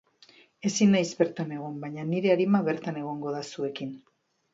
Ezin 0.69 0.95
naiz 0.95 1.09
bertan 1.19 1.53
egon, 1.57 1.75
baina 1.83 2.05
nire 2.07 2.31
arima 2.37 2.61
bertan 2.71 2.97
egongo 3.03 3.35
da 3.37 3.43
zuekin. 3.51 3.93